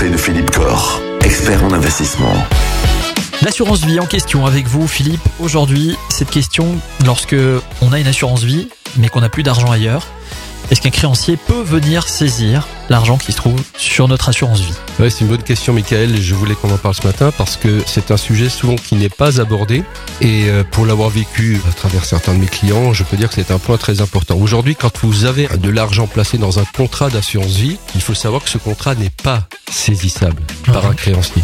de 0.00 0.16
Philippe 0.16 0.50
expert 1.22 1.62
en 1.62 1.70
investissement. 1.70 2.32
L'assurance 3.42 3.84
vie 3.84 4.00
en 4.00 4.06
question 4.06 4.46
avec 4.46 4.66
vous, 4.66 4.88
Philippe. 4.88 5.20
Aujourd'hui, 5.38 5.96
cette 6.08 6.30
question, 6.30 6.78
lorsque 7.04 7.36
on 7.82 7.92
a 7.92 8.00
une 8.00 8.06
assurance 8.06 8.42
vie, 8.42 8.68
mais 8.96 9.08
qu'on 9.08 9.20
n'a 9.20 9.28
plus 9.28 9.42
d'argent 9.42 9.70
ailleurs, 9.70 10.06
est-ce 10.72 10.80
qu'un 10.80 10.88
créancier 10.88 11.36
peut 11.36 11.60
venir 11.60 12.08
saisir 12.08 12.66
l'argent 12.88 13.18
qui 13.18 13.32
se 13.32 13.36
trouve 13.36 13.62
sur 13.76 14.08
notre 14.08 14.30
assurance 14.30 14.60
vie? 14.60 14.72
Ouais, 14.98 15.10
c'est 15.10 15.20
une 15.20 15.26
bonne 15.26 15.42
question, 15.42 15.74
Michael. 15.74 16.16
Je 16.16 16.34
voulais 16.34 16.54
qu'on 16.54 16.72
en 16.72 16.78
parle 16.78 16.94
ce 16.94 17.06
matin 17.06 17.30
parce 17.36 17.58
que 17.58 17.82
c'est 17.84 18.10
un 18.10 18.16
sujet 18.16 18.48
souvent 18.48 18.76
qui 18.76 18.94
n'est 18.94 19.10
pas 19.10 19.38
abordé. 19.38 19.84
Et 20.22 20.44
euh, 20.46 20.64
pour 20.64 20.86
l'avoir 20.86 21.10
vécu 21.10 21.60
à 21.68 21.72
travers 21.74 22.06
certains 22.06 22.32
de 22.32 22.38
mes 22.38 22.46
clients, 22.46 22.94
je 22.94 23.04
peux 23.04 23.18
dire 23.18 23.28
que 23.28 23.34
c'est 23.34 23.50
un 23.50 23.58
point 23.58 23.76
très 23.76 24.00
important. 24.00 24.38
Aujourd'hui, 24.38 24.74
quand 24.74 25.04
vous 25.04 25.26
avez 25.26 25.46
de 25.46 25.68
l'argent 25.68 26.06
placé 26.06 26.38
dans 26.38 26.58
un 26.58 26.64
contrat 26.64 27.10
d'assurance 27.10 27.52
vie, 27.52 27.76
il 27.94 28.00
faut 28.00 28.14
savoir 28.14 28.42
que 28.42 28.48
ce 28.48 28.56
contrat 28.56 28.94
n'est 28.94 29.10
pas 29.10 29.42
saisissable 29.70 30.40
par 30.64 30.86
un 30.86 30.94
créancier. 30.94 31.42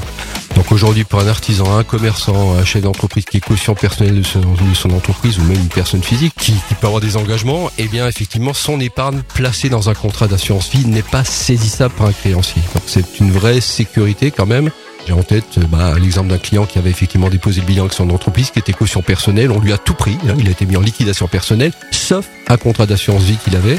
Donc 0.59 0.73
aujourd'hui, 0.73 1.05
pour 1.05 1.21
un 1.21 1.29
artisan, 1.29 1.79
un 1.79 1.85
commerçant, 1.85 2.55
un 2.55 2.65
chef 2.65 2.83
d'entreprise 2.83 3.25
qui 3.25 3.37
est 3.37 3.41
caution 3.41 3.77
son, 3.77 4.41
de 4.41 4.75
son 4.75 4.91
entreprise 4.91 5.39
ou 5.39 5.45
même 5.45 5.57
une 5.57 5.69
personne 5.69 6.03
physique 6.03 6.35
qui, 6.37 6.53
qui, 6.53 6.75
peut 6.75 6.89
avoir 6.89 7.01
des 7.01 7.17
engagements, 7.17 7.71
eh 7.79 7.87
bien 7.87 8.09
effectivement, 8.09 8.53
son 8.53 8.81
épargne 8.81 9.23
placée 9.35 9.69
dans 9.69 9.89
un 9.89 9.95
contrat 9.95 10.27
d'assurance 10.27 10.69
vie 10.71 10.85
n'est 10.85 11.03
pas 11.03 11.23
saisissable 11.23 11.95
par 11.95 12.09
un 12.09 12.13
créancier. 12.13 12.61
Donc 12.75 12.83
c'est 12.87 13.21
une 13.21 13.31
vraie 13.31 13.61
sécurité 13.61 14.33
quand 14.33 14.47
même. 14.47 14.71
J'ai 15.09 15.15
en 15.15 15.23
tête 15.23 15.59
bah, 15.71 15.95
l'exemple 15.99 16.29
d'un 16.29 16.37
client 16.37 16.67
qui 16.67 16.79
avait 16.79 16.91
effectivement 16.91 17.31
déposé 17.31 17.63
le 17.63 17.67
bilan 17.67 17.85
avec 17.85 17.95
son 17.95 18.11
entreprise, 18.11 18.51
qui 18.51 18.59
était 18.59 18.75
caution 18.75 19.01
personnelle. 19.01 19.51
On 19.51 19.59
lui 19.59 19.73
a 19.73 19.79
tout 19.79 19.95
pris. 19.95 20.19
Hein, 20.29 20.35
il 20.39 20.47
a 20.49 20.51
été 20.51 20.67
mis 20.67 20.77
en 20.77 20.83
liquidation 20.83 21.27
personnelle, 21.29 21.73
sauf 21.93 22.27
un 22.47 22.59
contrat 22.59 22.85
d'assurance 22.85 23.23
vie 23.23 23.39
qu'il 23.43 23.57
avait 23.57 23.79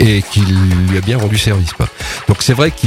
et 0.00 0.22
qui 0.22 0.40
lui 0.40 0.96
a 0.96 1.02
bien 1.02 1.18
rendu 1.18 1.36
service. 1.36 1.72
Donc 2.26 2.38
c'est 2.40 2.54
vrai 2.54 2.70
que 2.70 2.86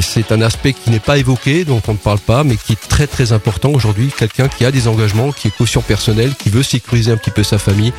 c'est 0.00 0.32
un 0.32 0.42
aspect 0.42 0.72
qui 0.72 0.90
n'est 0.90 0.98
pas 0.98 1.18
évoqué, 1.18 1.64
dont 1.64 1.80
on 1.86 1.92
ne 1.92 1.98
parle 1.98 2.18
pas, 2.18 2.42
mais 2.42 2.56
qui 2.56 2.72
est 2.72 2.88
très 2.88 3.06
très 3.06 3.30
important 3.30 3.70
aujourd'hui. 3.70 4.10
Quelqu'un 4.18 4.48
qui 4.48 4.64
a 4.64 4.72
des 4.72 4.88
engagements, 4.88 5.30
qui 5.30 5.46
est 5.46 5.56
caution 5.56 5.82
personnelle, 5.82 6.34
qui 6.34 6.50
veut 6.50 6.64
sécuriser 6.64 7.12
un 7.12 7.16
petit 7.16 7.30
peu 7.30 7.44
sa 7.44 7.58
famille. 7.58 7.92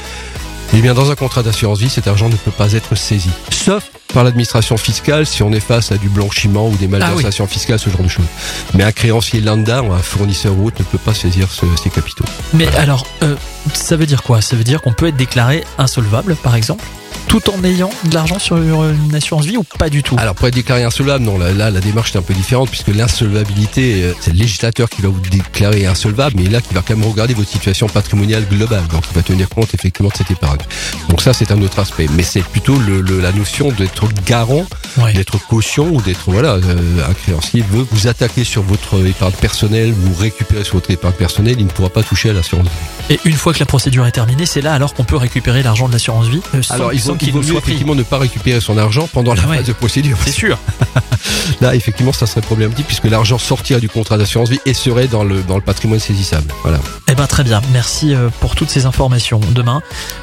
Eh 0.74 0.80
bien, 0.80 0.94
dans 0.94 1.12
un 1.12 1.16
contrat 1.16 1.44
d'assurance 1.44 1.80
vie, 1.80 1.90
cet 1.90 2.08
argent 2.08 2.30
ne 2.30 2.36
peut 2.36 2.52
pas 2.52 2.72
être 2.72 2.96
saisi, 2.96 3.30
sauf 3.52 3.84
par 4.14 4.24
l'administration 4.24 4.78
fiscale 4.78 5.26
si 5.26 5.44
on 5.44 5.52
est 5.52 5.60
face 5.60 5.92
à 5.92 5.98
du 5.98 6.08
blanchiment 6.08 6.70
ou 6.70 6.76
des 6.78 6.88
malversations 6.88 7.44
ah 7.44 7.48
oui. 7.50 7.54
fiscales, 7.54 7.80
ce 7.80 7.90
genre 7.90 8.04
de 8.04 8.08
choses. 8.08 8.26
Mais 8.74 8.84
un 8.84 8.94
créancier 8.94 9.42
lambda 9.42 9.84
ou 9.84 9.92
un 9.92 10.00
fournisseur 10.00 10.58
ou 10.58 10.68
autre 10.68 10.78
ne 10.80 10.86
peut 10.86 10.98
pas 10.98 11.14
saisir 11.14 11.52
ce, 11.52 11.66
ces 11.82 11.90
capitaux. 11.90 12.24
Mais 12.54 12.66
voilà. 12.66 12.82
alors, 12.82 13.06
euh, 13.24 13.36
ça 13.74 13.98
veut 13.98 14.06
dire 14.06 14.24
quoi? 14.24 14.42
Ça 14.42 14.56
veut 14.56 14.64
dire 14.64 14.82
qu'on 14.82 14.94
peut 14.94 15.08
être 15.08 15.18
déclaré 15.18 15.66
insolvable, 15.78 16.38
par 16.38 16.56
exemple? 16.56 16.86
Tout 17.32 17.50
en 17.50 17.64
ayant 17.64 17.90
de 18.04 18.14
l'argent 18.14 18.40
sur 18.40 18.58
une 18.58 19.16
assurance 19.16 19.46
vie 19.46 19.56
ou 19.56 19.64
pas 19.64 19.90
du 19.90 20.04
tout 20.04 20.18
Alors 20.20 20.36
pour 20.36 20.50
être 20.50 20.54
déclaré 20.54 20.84
insolvable, 20.84 21.24
non, 21.24 21.38
là, 21.38 21.54
là 21.54 21.72
la 21.72 21.80
démarche 21.80 22.14
est 22.14 22.18
un 22.18 22.22
peu 22.22 22.34
différente 22.34 22.68
puisque 22.70 22.90
l'insolvabilité, 22.90 24.04
euh, 24.04 24.14
c'est 24.20 24.34
le 24.34 24.40
législateur 24.40 24.90
qui 24.90 25.02
va 25.02 25.08
vous 25.08 25.22
déclarer 25.22 25.86
insolvable, 25.86 26.36
mais 26.38 26.50
là 26.50 26.60
qui 26.60 26.74
va 26.74 26.82
quand 26.86 26.94
même 26.94 27.10
regarder 27.10 27.34
votre 27.34 27.48
situation 27.48 27.88
patrimoniale 27.88 28.46
globale, 28.50 28.86
donc 28.92 29.06
il 29.10 29.16
va 29.16 29.22
tenir 29.22 29.48
compte 29.48 29.74
effectivement 29.74 30.10
de 30.10 30.18
cette 30.18 30.30
épargne. 30.30 30.60
Donc 31.08 31.22
ça 31.22 31.32
c'est 31.32 31.54
un 31.54 31.62
autre 31.62 31.80
aspect, 31.80 32.08
mais 32.18 32.24
c'est 32.24 32.44
plutôt 32.44 32.78
le, 32.78 33.00
le, 33.00 33.22
la 33.22 33.32
notion 33.32 33.72
d'être 33.72 34.10
garant, 34.26 34.66
ouais. 34.98 35.14
d'être 35.14 35.38
caution 35.48 35.88
ou 35.88 36.02
d'être 36.02 36.30
voilà 36.32 36.56
euh, 36.56 37.10
un 37.10 37.14
créancier 37.14 37.64
veut 37.72 37.88
vous 37.92 38.08
attaquer 38.08 38.44
sur 38.44 38.62
votre 38.62 39.06
épargne 39.08 39.32
personnelle, 39.40 39.94
vous 39.94 40.14
récupérer 40.16 40.66
sur 40.66 40.74
votre 40.74 40.92
épargne 40.92 41.14
personnelle, 41.14 41.56
il 41.60 41.66
ne 41.66 41.72
pourra 41.72 41.90
pas 41.90 42.04
toucher 42.04 42.32
à 42.32 42.34
l'assurance 42.34 42.66
vie. 42.66 43.01
Et 43.12 43.20
une 43.26 43.36
fois 43.36 43.52
que 43.52 43.60
la 43.60 43.66
procédure 43.66 44.08
est 44.08 44.12
terminée, 44.14 44.46
c'est 44.46 44.62
là 44.62 44.74
alors 44.74 44.94
qu'on 44.94 45.04
peut 45.04 45.18
récupérer 45.18 45.62
l'argent 45.64 45.90
de 45.90 45.92
l'assurance 45.92 46.28
vie. 46.28 46.40
Euh, 46.56 46.62
sans, 46.62 46.76
alors 46.76 46.94
il 46.94 47.00
faut, 47.02 47.18
il 47.20 47.44
faut 47.44 47.58
effectivement 47.58 47.94
ne 47.94 48.04
pas 48.04 48.18
récupérer 48.18 48.62
son 48.62 48.78
argent 48.78 49.10
pendant 49.12 49.34
la 49.34 49.42
ah 49.44 49.50
ouais. 49.50 49.58
phase 49.58 49.68
de 49.68 49.74
procédure. 49.74 50.18
C'est 50.24 50.32
sûr. 50.32 50.58
Là, 51.62 51.76
effectivement, 51.76 52.14
ça 52.14 52.26
serait 52.26 52.40
problématique 52.40 52.88
puisque 52.88 53.04
l'argent 53.04 53.38
sortirait 53.38 53.82
du 53.82 53.90
contrat 53.90 54.18
d'assurance 54.18 54.50
vie 54.50 54.62
et 54.66 54.74
serait 54.74 55.10
dans 55.10 55.26
le, 55.26 55.42
dans 55.44 55.58
le 55.58 55.62
patrimoine 55.62 56.00
saisissable. 56.00 56.54
Voilà. 56.62 56.80
Eh 57.10 57.16
ben, 57.16 57.28
très 57.28 57.44
bien. 57.44 57.62
Merci 57.74 58.16
euh, 58.16 58.30
pour 58.40 58.56
toutes 58.56 58.70
ces 58.70 58.86
informations. 58.86 59.42
Demain, 59.50 59.82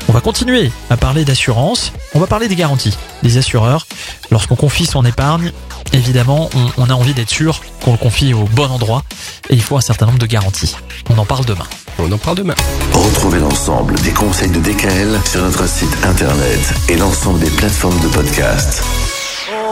on 0.09 0.13
va 0.13 0.23
continuer 0.23 0.73
à 0.89 0.97
parler 0.97 1.27
d'assurance. 1.27 1.93
On 2.15 2.21
va 2.21 2.27
parler 2.27 2.49
des 2.49 2.57
garanties 2.57 2.97
des 3.23 3.37
assureurs. 3.37 3.87
Lorsqu'on 4.31 4.57
confie 4.57 4.87
son 4.87 5.05
épargne, 5.05 5.53
évidemment, 5.93 6.49
on, 6.55 6.85
on 6.85 6.89
a 6.89 6.95
envie 6.95 7.13
d'être 7.13 7.29
sûr 7.29 7.61
qu'on 7.85 7.93
le 7.93 7.99
confie 7.99 8.33
au 8.33 8.45
bon 8.45 8.71
endroit 8.71 9.05
et 9.51 9.55
il 9.55 9.63
faut 9.63 9.77
un 9.77 9.83
certain 9.83 10.07
nombre 10.07 10.19
de 10.19 10.27
garanties. 10.27 10.75
On 11.11 11.19
en 11.19 11.27
parle 11.27 11.45
demain. 11.45 11.67
On 11.99 12.13
en 12.13 12.19
parle 12.19 12.37
demain. 12.37 12.55
Retrouvez 12.93 13.41
l'ensemble 13.41 13.95
des 14.01 14.13
conseils 14.13 14.51
de 14.51 14.61
DKL 14.61 15.19
sur 15.25 15.43
notre 15.43 15.69
site 15.69 15.97
internet 16.05 16.75
et 16.89 16.97
l'ensemble 16.97 17.41
des 17.41 17.51
plateformes 17.51 17.99
de 18.01 18.09
podcast. 18.09 18.83